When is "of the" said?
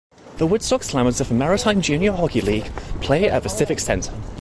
1.21-1.35